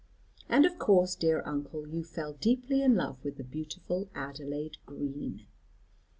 [0.49, 5.45] "And of course, dear uncle, you fell deeply in love with the beautiful Adelaide Green."